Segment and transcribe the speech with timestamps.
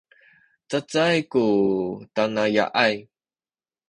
[0.69, 1.43] cacay ku
[2.15, 2.95] tanaya’ay